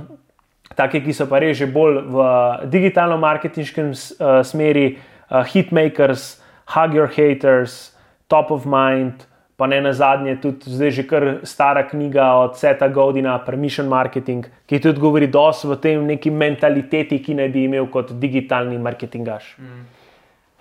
Take, 0.73 1.03
ki 1.05 1.13
so 1.13 1.27
pa 1.29 1.37
res 1.37 1.59
bolj 1.69 1.99
v 2.09 2.23
digitalno-marketinškem 2.71 3.91
uh, 3.93 4.39
smeri, 4.41 4.95
uh, 5.29 5.43
hitmakers, 5.45 6.39
hug 6.73 6.95
your 6.97 7.05
haters, 7.05 7.91
top 8.25 8.49
of 8.49 8.65
mind, 8.65 9.21
uh, 9.21 9.32
pa 9.57 9.67
ne 9.67 9.81
na 9.81 9.93
zadnje, 9.93 10.35
tudi 10.41 10.71
zdaj 10.73 10.91
že 10.91 11.03
kar 11.07 11.25
stara 11.43 11.83
knjiga 11.87 12.27
od 12.41 12.57
Seta 12.57 12.87
Godina, 12.87 13.37
Permission 13.45 13.87
Marketing, 13.87 14.45
ki 14.65 14.79
tudi 14.79 14.99
govori 14.99 15.27
dosti 15.27 15.67
v 15.67 15.77
tem 15.81 16.05
neki 16.07 16.31
mentaliteti, 16.31 17.21
ki 17.23 17.37
naj 17.37 17.49
bi 17.53 17.67
imel 17.69 17.87
kot 17.93 18.15
digitalni 18.19 18.77
marketingaš. 18.77 19.55
Mm. 19.59 19.85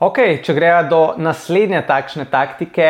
Ok, 0.03 0.19
če 0.43 0.55
gremo 0.55 0.83
do 0.91 1.01
naslednje 1.23 1.85
takšne 1.87 2.25
taktike, 2.27 2.87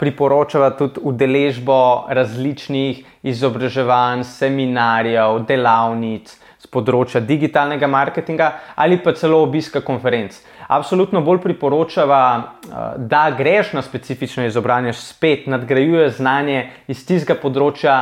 priporočava 0.00 0.72
tudi 0.74 0.98
udeležbo 1.06 2.10
različnih 2.10 3.04
izobraževanj, 3.30 4.24
seminarjev, 4.26 5.44
delavnic 5.46 6.34
z 6.62 6.70
področja 6.70 7.20
digitalnega 7.20 7.88
marketinga 7.90 8.52
ali 8.76 9.00
pa 9.02 9.12
celo 9.18 9.42
obiska 9.42 9.80
konferenc 9.82 10.38
absolutno 10.72 11.20
bolj 11.20 11.38
priporočava, 11.38 12.42
eh, 12.42 12.74
da 12.96 13.30
greš 13.38 13.72
na 13.72 13.82
specifično 13.82 14.46
izobraževanje, 14.46 14.92
spet 14.92 15.46
nadgrajuješ 15.46 16.16
znanje 16.16 16.70
iz 16.88 17.04
tistega 17.06 17.38
področja, 17.40 17.96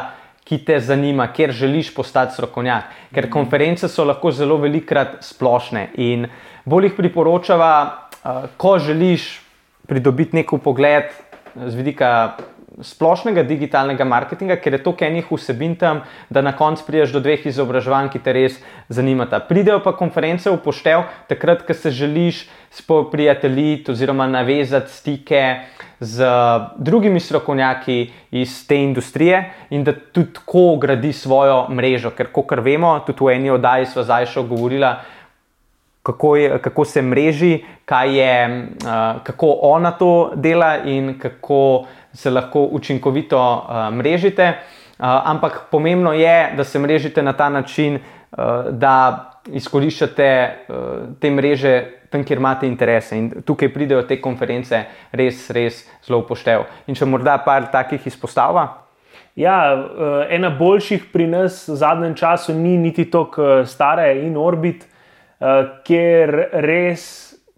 ki 0.45 0.59
te 0.65 0.81
zanima, 0.81 1.29
kjer 1.33 1.53
želiš 1.53 1.93
postati 1.95 2.35
strokovnjak. 2.35 2.85
Ker 3.15 3.25
mhm. 3.25 3.33
konference 3.33 3.89
so 3.89 4.05
lahko 4.05 4.33
zelo 4.33 4.57
velikrat 4.57 5.21
splošne 5.23 5.91
in 5.95 6.27
bolj 6.65 6.91
jih 6.91 6.97
priporočava, 6.97 7.73
eh, 8.25 8.47
ko 8.57 8.79
želiš 8.79 9.41
pridobiti 9.87 10.37
neko 10.37 10.59
pogled 10.59 11.11
z 11.55 11.75
vidika 11.75 12.37
splošnega 12.79 13.43
digitalnega 13.43 14.05
marketinga, 14.07 14.57
ker 14.63 14.77
je 14.77 14.83
to 14.85 14.95
enih 15.01 15.27
vsebin 15.27 15.75
tam, 15.77 16.03
da 16.31 16.43
na 16.43 16.53
koncu 16.57 16.85
prideš 16.87 17.13
do 17.13 17.21
dveh 17.21 17.47
izobraževanj, 17.47 18.11
ki 18.13 18.23
te 18.23 18.33
res 18.33 18.59
zanimata. 18.89 19.41
Pridejo 19.43 19.81
pa 19.83 19.93
konference 19.97 20.51
v 20.51 20.61
poštev, 20.63 21.05
takrat, 21.29 21.67
ko 21.67 21.75
se 21.75 21.91
želiš 21.91 22.47
spoprijateljiti 22.71 23.91
oziroma 23.91 24.29
navezati 24.31 24.93
stike 24.93 25.43
z 26.01 26.25
drugimi 26.79 27.21
strokovnjaki 27.21 28.13
iz 28.31 28.67
te 28.67 28.79
industrije 28.79 29.43
in 29.71 29.85
da 29.85 29.93
tudi 29.93 30.33
tako 30.33 30.77
gradi 30.77 31.13
svojo 31.13 31.67
mrežo. 31.69 32.15
Ker, 32.15 32.31
kot 32.33 32.55
vemo, 32.63 33.01
tudi 33.07 33.25
v 33.25 33.35
eni 33.35 33.51
oddaji 33.51 33.91
smo 33.91 34.07
zdaj 34.07 34.31
še 34.31 34.47
govorili. 34.47 34.95
Kako, 36.03 36.37
je, 36.37 36.59
kako 36.65 36.85
se 36.89 37.03
mreži, 37.03 37.59
je, 38.09 38.35
uh, 38.81 39.21
kako 39.23 39.51
ona 39.69 39.91
to 39.93 40.33
dela, 40.35 40.79
in 40.89 41.19
kako 41.21 41.59
uh, 41.77 42.00
se 42.13 42.31
lahko 42.31 42.65
učinkovito 42.73 43.39
uh, 43.39 43.95
mrežite. 43.95 44.49
Uh, 44.99 45.07
ampak 45.07 45.61
pomembno 45.71 46.13
je, 46.13 46.53
da 46.57 46.65
se 46.65 46.79
mrežite 46.79 47.23
na 47.23 47.33
ta 47.33 47.49
način, 47.49 47.95
uh, 47.97 48.39
da 48.71 49.27
izkoriščate 49.47 50.51
uh, 50.69 50.77
te 51.21 51.31
mreže 51.31 51.75
tam, 52.11 52.25
kjer 52.25 52.39
imate 52.39 52.67
interese. 52.67 53.19
In 53.19 53.31
tukaj 53.47 53.73
pridejo 53.73 54.03
te 54.03 54.21
konference 54.21 54.85
res, 55.13 55.49
res 55.51 55.85
zelo 56.07 56.21
upoštev. 56.25 56.67
In 56.87 56.99
če 56.99 57.07
morda 57.07 57.39
par 57.45 57.71
takih 57.73 58.07
izpostava. 58.07 58.67
Ja, 59.39 59.57
ena 60.29 60.51
boljših 60.51 61.05
pri 61.13 61.29
nas 61.31 61.63
v 61.69 61.77
zadnjem 61.79 62.17
času 62.19 62.53
ni 62.55 62.75
niti 62.77 63.07
tako 63.11 63.63
stara 63.65 64.11
in 64.13 64.35
orbit, 64.37 64.83
ker 65.87 66.35
res 66.67 67.05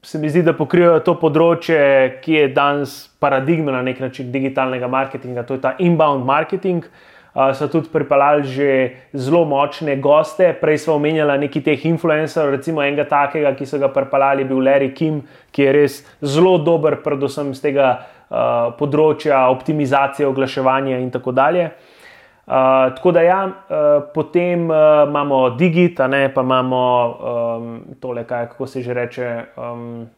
se 0.02 0.18
mi 0.18 0.30
zdi, 0.30 0.42
da 0.42 0.50
pokrivajo 0.58 0.98
to 1.06 1.14
področje, 1.20 1.78
ki 2.24 2.34
je 2.34 2.46
danes 2.54 2.96
paradigma 3.22 3.76
na 3.76 3.84
nek 3.86 4.00
način 4.02 4.32
digitalnega 4.34 4.88
marketinga, 4.90 5.44
to 5.46 5.54
je 5.54 5.62
ta 5.62 5.76
inbound 5.78 6.26
marketing. 6.26 6.88
Uh, 7.32 7.48
so 7.56 7.64
tudi 7.70 7.88
pripeljali 7.88 8.42
že 8.44 8.72
zelo 9.16 9.46
močne 9.48 9.94
goste. 9.96 10.50
Prej 10.60 10.82
smo 10.82 10.98
omenjali 10.98 11.38
nekaj 11.46 11.62
teh 11.64 11.86
influencerjev, 11.88 12.50
recimo 12.58 12.82
enega 12.84 13.06
takega, 13.08 13.54
ki 13.56 13.64
so 13.64 13.80
ga 13.80 13.88
pripeljali, 13.94 14.44
bil 14.44 14.60
Larry 14.60 14.90
Kim, 14.92 15.22
ki 15.54 15.64
je 15.64 15.72
res 15.72 16.02
zelo 16.20 16.58
dober, 16.60 16.98
predvsem 17.00 17.54
z 17.54 17.64
tega 17.70 17.88
uh, 18.02 18.74
področja 18.76 19.46
optimizacije, 19.54 20.28
oglaševanja 20.28 20.98
in 21.00 21.08
tako 21.14 21.32
dalje. 21.32 21.70
Tako 22.46 23.12
da, 23.12 23.22
ja, 23.22 23.44
uh, 23.46 24.02
potem 24.14 24.70
uh, 24.70 24.76
imamo 25.08 25.50
Digit, 25.50 25.98
ne, 26.08 26.34
pa 26.34 26.40
imamo 26.40 26.80
um, 27.06 27.80
tole, 28.00 28.24
kaj, 28.24 28.48
kako 28.48 28.66
se 28.66 28.82
že 28.82 28.94
reče. 28.94 29.44
Um, 29.56 30.08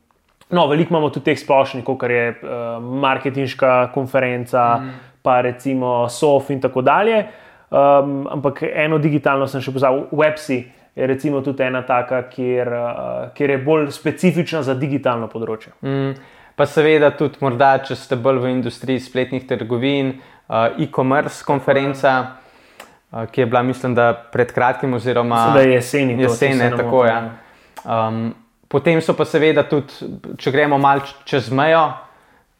No, 0.50 0.66
veliko 0.68 0.92
imamo 0.92 1.08
tudi 1.10 1.24
teh 1.24 1.38
splošnih, 1.40 1.84
kot 1.84 2.02
je 2.10 2.28
uh, 2.30 2.82
marketinška 3.00 3.90
konferenca, 3.94 4.76
mm. 4.76 4.90
pa 5.22 5.40
recimo 5.40 6.08
SOF 6.08 6.50
in 6.50 6.60
tako 6.60 6.82
dalje. 6.82 7.24
Um, 7.70 8.26
ampak 8.30 8.62
eno 8.62 8.98
digitalno 8.98 9.48
sem 9.48 9.64
še 9.64 9.72
pozval, 9.72 10.04
Websi 10.12 10.60
je 10.94 11.06
recimo 11.06 11.40
tudi 11.40 11.64
ena 11.64 11.82
taka, 11.82 12.22
kjer, 12.28 12.68
uh, 12.68 13.32
kjer 13.34 13.50
je 13.50 13.58
bolj 13.58 13.90
specifična 13.96 14.62
za 14.62 14.76
digitalno 14.78 15.26
področje. 15.32 15.72
Mm. 15.82 16.12
Pa 16.54 16.68
seveda 16.70 17.10
tudi, 17.18 17.40
morda, 17.42 17.72
če 17.82 17.96
ste 17.98 18.20
bolj 18.20 18.44
v 18.44 18.52
industriji 18.52 19.00
spletnih 19.02 19.48
trgovin, 19.48 20.12
uh, 20.12 20.33
e-commerce 20.78 21.44
konferenca. 21.44 22.36
Uh, 23.12 23.26
ki 23.30 23.40
je 23.40 23.46
bila, 23.46 23.62
mislim, 23.62 23.94
da 23.94 24.12
pred 24.32 24.52
kratkim, 24.52 24.94
oziroma 24.94 25.54
jeseni, 25.62 26.22
jeseni, 26.22 26.70
tako 26.76 27.04
je. 27.04 27.12
Ja. 27.12 28.08
Um, 28.08 28.34
Potem 28.74 28.98
so 28.98 29.14
pa 29.14 29.22
seveda 29.22 29.62
tudi, 29.70 30.08
če 30.40 30.50
gremo 30.50 30.80
malo 30.82 31.04
čez 31.28 31.46
mejo, 31.54 31.92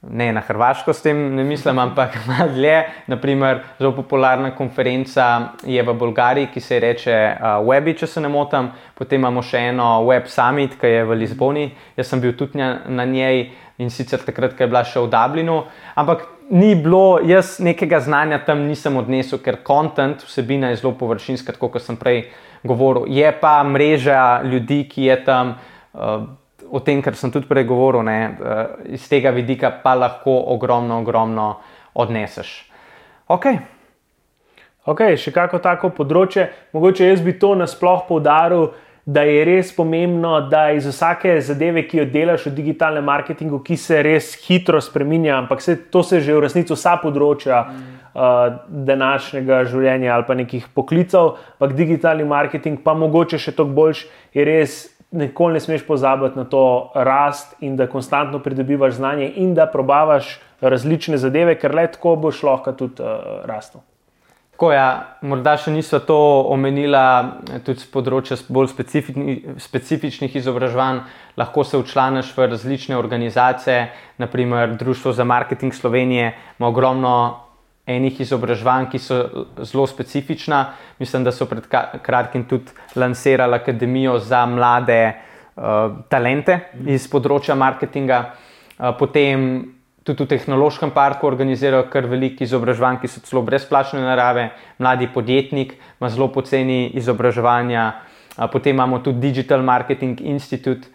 ne 0.05 0.29
na 0.37 0.43
Hrvaško, 0.47 0.93
s 0.95 1.03
tem 1.03 1.19
ne 1.35 1.43
mislim, 1.45 1.79
ampak 1.79 2.21
malo 2.31 2.53
dlje. 2.55 2.77
Naprimer, 3.11 3.65
zelo 3.81 3.91
popularna 3.97 4.53
konferenca 4.55 5.27
je 5.67 5.83
v 5.83 5.95
Bolgariji, 5.99 6.53
ki 6.55 6.61
se 6.61 6.79
imenuje 6.79 7.17
uh, 7.33 7.67
Webi, 7.67 7.97
če 7.99 8.07
se 8.07 8.21
ne 8.21 8.31
motim. 8.31 8.71
Potem 8.95 9.19
imamo 9.19 9.43
še 9.43 9.65
eno 9.73 10.05
Web 10.07 10.29
Summit, 10.31 10.77
ki 10.79 10.93
je 10.93 11.03
v 11.05 11.19
Lizboni. 11.19 11.67
Jaz 11.97 12.13
sem 12.13 12.23
bil 12.23 12.37
tudi 12.39 12.63
na 12.63 13.05
njej 13.05 13.49
in 13.79 13.91
sicer 13.91 14.23
takrat, 14.23 14.55
ko 14.55 14.65
je 14.65 14.71
bila 14.71 14.85
še 14.87 15.03
v 15.03 15.11
Dublinu. 15.11 15.65
Ampak 15.99 16.27
ni 16.51 16.75
bilo, 16.79 17.19
jaz 17.25 17.59
nekega 17.59 18.01
znanja 18.01 18.39
tam 18.47 18.67
nisem 18.69 18.97
odnesel, 18.97 19.41
ker 19.43 19.63
kontent, 19.67 20.23
vsebina 20.29 20.71
je 20.71 20.83
zelo 20.83 20.95
površinska, 20.99 21.57
kot 21.59 21.81
sem 21.83 21.99
prej 21.99 22.29
govoril. 22.65 23.09
Je 23.11 23.29
pa 23.41 23.59
mreža 23.67 24.43
ljudi, 24.47 24.85
ki 24.89 25.11
je 25.11 25.19
tam 25.25 25.57
o 26.71 26.81
tem, 26.81 27.03
kar 27.03 27.15
sem 27.17 27.31
tudi 27.31 27.47
prej 27.47 27.67
govoril, 27.69 28.03
ne, 28.03 28.19
eh, 28.35 28.67
iz 28.99 29.09
tega 29.09 29.31
vidika 29.31 29.71
pa 29.71 29.95
lahko 29.95 30.35
ogromno, 30.55 30.99
ogromno 31.01 31.61
odneseš. 31.95 32.65
Ok. 33.29 33.47
Ok, 34.85 35.15
še 35.17 35.33
kako 35.33 35.59
tako 35.65 35.89
področje. 35.97 36.51
Mogoče 36.73 37.07
jaz 37.09 37.23
bi 37.25 37.39
to 37.39 37.55
nasplošno 37.55 38.09
poudaril, 38.09 38.75
da 39.07 39.23
je 39.23 39.45
res 39.45 39.73
pomembno, 39.77 40.39
da 40.49 40.71
iz 40.73 40.87
vsake 40.89 41.37
zadeve, 41.45 41.83
ki 41.89 41.99
jo 41.99 42.07
delaš 42.09 42.47
v 42.49 42.55
digitalnem 42.57 43.05
marketingu, 43.05 43.61
ki 43.65 43.77
se 43.77 44.01
res 44.03 44.31
hitro 44.47 44.81
spremenja, 44.81 45.37
ampak 45.43 45.61
se, 45.61 45.77
to 45.77 46.03
se 46.03 46.23
že 46.25 46.33
v 46.33 46.41
resnici 46.47 46.73
vsa 46.73 46.97
področja 47.03 47.61
mm. 47.69 47.93
uh, 48.15 48.57
današnjega 48.89 49.61
življenja 49.69 50.15
ali 50.17 50.29
pa 50.29 50.39
nekih 50.41 50.73
poklicev, 50.73 51.37
ampak 51.59 51.77
digitalni 51.77 52.25
marketing, 52.25 52.81
pa 52.81 52.97
mogoče 52.97 53.39
še 53.39 53.53
toliko 53.53 53.77
boljši, 53.83 54.11
je 54.33 54.49
res 54.49 54.81
nikoli 55.15 55.61
ne 55.61 55.61
smeš 55.61 55.85
pozabiti 55.87 56.41
na 56.41 56.49
to 56.49 56.91
rast 56.95 57.55
in 57.61 57.77
da 57.77 57.87
konstantno 57.87 58.41
pridobivaš 58.43 58.97
znanje 58.99 59.29
in 59.37 59.55
da 59.55 59.69
probavaš 59.71 60.41
različne 60.61 61.21
zadeve, 61.21 61.59
ker 61.61 61.75
le 61.75 61.87
tako 61.93 62.17
boš 62.17 62.43
lahko 62.43 62.73
tudi 62.73 63.05
uh, 63.05 63.45
rastel. 63.45 63.85
Tako 64.55 64.69
ja, 64.71 65.17
morda 65.27 65.57
še 65.59 65.73
niso 65.75 65.99
to 66.07 66.17
omenila 66.55 67.41
tudi 67.67 67.83
z 67.83 67.89
področja 67.91 68.37
bolj 68.55 68.69
specifični, 68.71 69.33
specifičnih 69.59 70.37
izobraževanj. 70.39 71.01
Lahko 71.35 71.65
se 71.67 71.81
učlaniš 71.83 72.31
v 72.37 72.47
različne 72.53 72.95
organizacije, 72.95 73.81
naprimer 74.23 74.77
Društvo 74.79 75.11
za 75.11 75.27
marketing 75.27 75.75
Slovenije 75.75 76.29
ima 76.61 76.71
ogromno 76.71 77.17
enih 77.91 78.21
izobraževanj, 78.23 78.93
ki 78.95 79.03
so 79.03 79.19
zelo 79.59 79.89
specifična. 79.91 80.63
Mislim, 81.03 81.27
da 81.27 81.35
so 81.35 81.51
pred 81.51 81.67
kratkim 82.07 82.47
tudi 82.47 82.71
lansirali 82.95 83.59
Akademijo 83.59 84.21
za 84.23 84.47
mlade 84.47 85.01
uh, 85.11 85.99
talente 86.07 86.61
iz 86.87 87.11
področja 87.11 87.59
marketinga. 87.59 88.23
Uh, 88.79 88.95
potem 89.03 89.74
tudi 90.05 90.25
v 90.25 90.31
tehnološkem 90.37 90.93
parku 90.93 91.27
organizirajo 91.27 91.89
kar 91.93 92.07
veliko 92.07 92.45
izobraževanj, 92.45 93.01
ki 93.01 93.09
so 93.09 93.23
celo 93.25 93.43
brezplačne 93.43 94.03
narave, 94.05 94.51
mladi 94.79 95.09
podjetnik 95.09 95.75
ima 96.01 96.11
zelo 96.13 96.29
poceni 96.33 96.91
izobraževanja. 96.95 97.87
Potem 98.53 98.75
imamo 98.75 98.99
tudi 98.99 99.31
Digital 99.31 99.63
Marketing 99.63 100.21
Institute, 100.21 100.91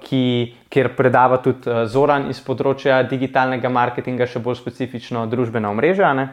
ki, 0.00 0.54
kjer 0.72 0.94
predava 0.96 1.42
tudi 1.44 1.68
Zoran 1.92 2.30
iz 2.32 2.40
področja 2.40 3.02
digitalnega 3.04 3.68
marketinga, 3.68 4.26
še 4.26 4.40
bolj 4.40 4.56
specifično 4.62 5.26
družbena 5.28 5.68
omrežja. 5.68 6.14
Ne? 6.16 6.30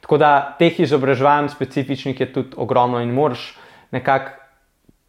Tako 0.00 0.16
da 0.16 0.56
teh 0.58 0.78
izobraževanj 0.80 1.50
specifičnih 1.52 2.20
je 2.20 2.32
tudi 2.32 2.56
ogromno 2.56 3.02
in 3.04 3.12
moraš 3.12 3.50
nekako 3.92 4.38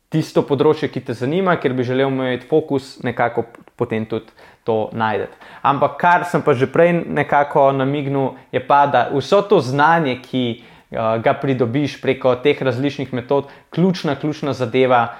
tisto 0.09 0.43
področje, 0.43 0.89
ki 0.91 1.05
te 1.05 1.15
zanima, 1.15 1.55
ker 1.61 1.73
bi 1.77 1.85
želel 1.85 2.09
imeti 2.09 2.49
fokus, 2.49 2.97
nekako 3.05 3.45
potem 3.79 4.05
tudi 4.05 4.35
to 4.67 4.89
najdete. 4.93 5.37
Ampak 5.63 5.95
kar 5.97 6.25
sem 6.27 6.43
pa 6.43 6.53
že 6.53 6.67
prej 6.67 6.99
nekako 7.07 7.71
namignil, 7.71 8.35
je 8.51 8.59
pa, 8.59 8.83
da 8.85 9.07
vso 9.13 9.41
to 9.41 9.61
znanje, 9.63 10.19
ki 10.19 10.43
uh, 10.59 11.17
ga 11.23 11.33
pridobiš 11.33 12.01
preko 12.03 12.35
teh 12.43 12.59
različnih 12.61 13.13
metod, 13.13 13.47
ključna, 13.71 14.19
ključna 14.19 14.53
zadeva 14.53 15.15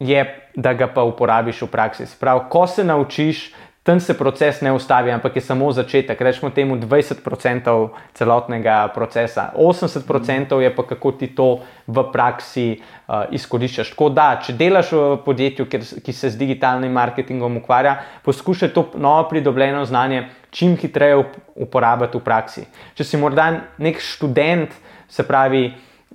je, 0.00 0.24
da 0.54 0.72
ga 0.74 0.86
pa 0.86 1.02
uporabiš 1.02 1.62
v 1.62 1.70
praksi. 1.70 2.06
Prav, 2.20 2.48
ko 2.50 2.66
se 2.66 2.84
naučiš, 2.84 3.52
tam 3.84 4.00
se 4.00 4.14
proces 4.18 4.60
ne 4.60 4.72
ustavi, 4.72 5.10
ampak 5.12 5.36
je 5.36 5.42
samo 5.44 5.68
začetek. 5.72 6.20
Rečemo 6.20 6.50
temu 6.50 6.76
20% 6.76 7.88
celotnega 8.16 8.88
procesa, 8.94 9.52
80% 9.56 10.58
je 10.60 10.70
pa 10.76 10.82
kako 10.82 11.12
ti 11.12 11.26
to 11.26 11.60
v 11.86 12.04
praksi 12.12 12.80
uh, 12.80 13.28
izkoriščaš. 13.28 13.92
Tako 13.92 14.08
da, 14.08 14.40
če 14.40 14.56
delaš 14.56 14.92
v 14.96 15.04
podjetju, 15.26 15.68
ki 16.00 16.12
se 16.16 16.32
z 16.32 16.40
digitalnim 16.40 16.96
marketingom 16.96 17.60
ukvarja, 17.60 17.98
poskušaj 18.24 18.72
to 18.72 18.88
novo 18.96 19.28
pridobljeno 19.28 19.84
znanje 19.84 20.30
čim 20.50 20.78
hitreje 20.80 21.20
uporabiti 21.54 22.16
v 22.16 22.24
praksi. 22.24 22.64
Če 22.96 23.04
si 23.04 23.20
morda 23.20 23.50
nek 23.76 24.00
študent, 24.00 24.72
se 25.12 25.28
pravi, 25.28 25.66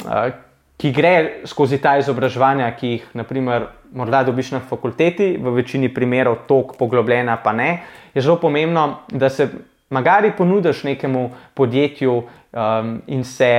uh, 0.09 0.33
ki 0.79 0.91
gre 0.95 1.13
skozi 1.49 1.77
ta 1.83 1.97
izobraževanja, 1.99 2.69
ki 2.79 2.93
jih 2.93 3.07
naprimer, 3.19 3.67
morda 3.91 4.23
dobiš 4.23 4.53
na 4.55 4.61
fakulteti, 4.63 5.33
v 5.35 5.51
večini 5.57 5.89
primerov 5.91 6.45
tok 6.47 6.77
poglobljena, 6.79 7.35
pa 7.43 7.51
ne, 7.53 7.69
je 8.13 8.23
zelo 8.23 8.37
pomembno, 8.39 9.01
da 9.11 9.29
se 9.29 9.49
magari 9.89 10.31
ponudiš 10.37 10.83
nekemu 10.87 11.29
podjetju 11.53 12.15
um, 12.15 12.93
in 13.07 13.23
se 13.23 13.51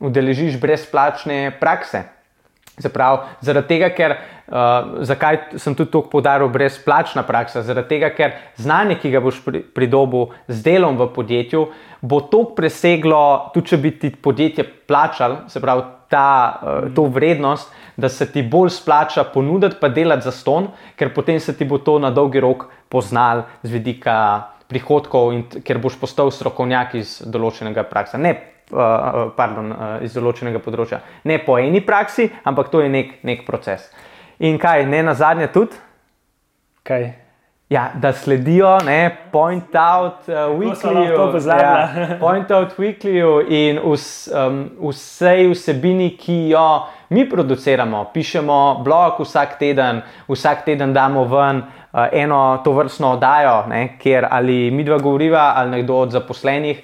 udeležiš 0.00 0.58
brezplačne 0.60 1.52
prakse. 1.60 2.02
Zaprav, 2.78 3.24
zaradi 3.44 3.68
tega, 3.72 3.90
ker 3.94 4.14
uh, 4.14 5.02
zakaj 5.06 5.38
sem 5.58 5.74
tudi 5.74 5.90
tako 5.90 6.10
podaril 6.12 6.50
brezplačna 6.52 7.24
praksa? 7.26 7.62
Zaradi 7.66 7.96
tega, 7.96 8.10
ker 8.14 8.36
znanje, 8.56 8.98
ki 9.02 9.12
ga 9.14 9.22
boš 9.24 9.40
pri, 9.44 9.62
pridobil 9.74 10.28
z 10.48 10.62
delom 10.66 10.98
v 11.00 11.08
podjetju, 11.14 11.64
bo 12.00 12.20
toliko 12.30 12.54
preseglo, 12.58 13.22
tudi 13.54 13.74
če 13.74 13.80
bi 13.82 13.94
ti 13.98 14.12
podjetje 14.14 14.66
plačalo, 14.88 15.44
se 15.50 15.62
pravi, 15.62 15.86
ta, 16.08 16.28
uh, 16.62 16.90
to 16.94 17.08
vrednost, 17.12 17.72
da 17.98 18.08
se 18.08 18.28
ti 18.32 18.42
bolj 18.42 18.70
splača 18.78 19.26
ponuditi, 19.32 19.76
pa 19.80 19.90
delati 19.90 20.24
za 20.24 20.32
ston, 20.32 20.70
ker 20.96 21.10
potem 21.14 21.40
se 21.40 21.56
ti 21.56 21.66
bo 21.66 21.82
to 21.82 21.98
na 21.98 22.10
dolgi 22.14 22.40
rok 22.40 22.68
poznal 22.88 23.42
z 23.62 23.74
vidika 23.74 24.54
prihodkov 24.68 25.32
in 25.32 25.42
ker 25.64 25.80
boš 25.80 25.96
postal 26.00 26.30
strokovnjak 26.30 26.94
iz 27.00 27.18
določenega 27.24 27.86
praksa. 27.88 28.20
Ne, 28.20 28.36
pardon, 28.70 29.72
uh, 29.72 29.86
iz 30.04 30.16
določenega 30.16 30.60
področja. 30.64 31.00
Ne 31.24 31.38
po 31.44 31.58
eni 31.58 31.80
praksi, 31.84 32.28
ampak 32.44 32.72
to 32.72 32.82
je 32.84 32.90
nek, 32.92 33.18
nek 33.24 33.46
proces. 33.46 33.88
In 34.38 34.58
kaj, 34.58 34.86
ne 34.86 35.02
na 35.02 35.14
zadnje 35.18 35.48
tudi? 35.54 35.78
Kaj? 36.86 37.08
Ja, 37.68 37.90
da 38.00 38.14
sledijo 38.16 38.78
ne, 38.84 39.16
Point 39.32 39.74
Out 39.76 40.28
uh, 40.28 40.34
Weekly, 40.56 41.02
ja, 41.60 42.16
Point 42.20 42.50
Out 42.50 42.78
Weekly 42.78 43.20
in 43.52 43.80
vs, 43.84 44.28
um, 44.32 44.62
vsej 44.88 45.50
vsebini, 45.52 46.14
ki 46.16 46.38
jo 46.54 46.86
mi 47.12 47.26
produciramo. 47.28 48.06
Pišemo 48.14 48.80
blog 48.84 49.20
vsak 49.20 49.58
teden, 49.60 50.00
vsak 50.28 50.64
teden 50.64 50.94
damo 50.96 51.26
ven 51.28 51.60
uh, 51.60 52.06
eno 52.12 52.60
to 52.64 52.72
vrstno 52.72 53.12
oddajo, 53.18 53.66
ne, 53.68 53.98
kjer 54.00 54.28
ali 54.30 54.70
mi 54.70 54.84
dva 54.84 54.96
govoriva, 54.98 55.52
ali 55.56 55.76
nekdo 55.76 56.00
od 56.06 56.16
zaposlenih 56.16 56.80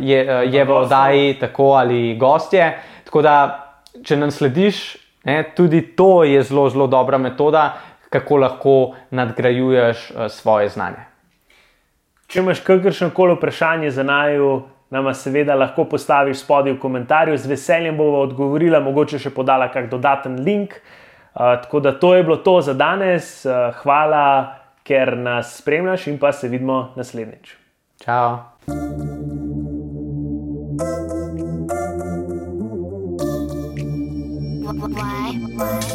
je, 0.00 0.24
uh, 0.24 0.54
je 0.54 0.64
v 0.64 0.72
oddaji, 0.72 1.38
tako 1.40 1.72
ali 1.78 2.16
gostje. 2.16 2.72
Tako 3.04 3.22
da, 3.22 3.36
če 4.04 4.16
nam 4.16 4.30
slediš, 4.30 4.82
ne, 5.24 5.42
tudi 5.56 5.82
to 5.96 6.24
je 6.24 6.42
zelo, 6.42 6.68
zelo 6.70 6.86
dobra 6.86 7.18
metoda 7.18 7.72
kako 8.12 8.36
lahko 8.36 8.94
nadgrajuješ 9.10 10.10
uh, 10.10 10.26
svoje 10.28 10.68
znanje. 10.68 11.08
Če 12.26 12.40
imaš 12.40 12.60
kakršno 12.60 13.10
koli 13.16 13.36
vprašanje 13.36 13.90
za 13.90 14.02
naju, 14.02 14.62
nam 14.92 15.08
seveda 15.16 15.56
lahko 15.56 15.86
postaviš 15.88 16.42
spodaj 16.44 16.74
v 16.76 16.80
komentarju, 16.80 17.38
z 17.40 17.48
veseljem 17.48 17.96
bomo 17.96 18.20
odgovorili, 18.26 18.80
mogoče 18.84 19.20
še 19.20 19.32
podala 19.32 19.70
kak 19.72 19.88
dodaten 19.90 20.40
link. 20.44 20.76
Uh, 21.32 21.56
tako 21.64 21.80
da 21.80 21.94
to 21.96 22.14
je 22.14 22.24
bilo 22.24 22.36
to 22.44 22.60
za 22.60 22.76
danes. 22.76 23.46
Uh, 23.46 23.72
hvala, 23.80 24.24
ker 24.84 25.16
nas 25.16 25.56
spremljaš 25.62 26.10
in 26.12 26.18
pa 26.20 26.32
se 26.36 26.52
vidimo 26.52 26.90
naslednjič. 26.96 27.56
Ciao. 28.04 29.41
smile. 35.62 35.91